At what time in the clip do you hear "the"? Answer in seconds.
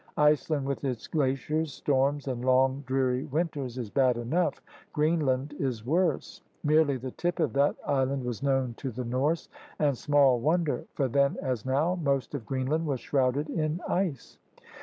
6.97-7.11, 8.89-9.05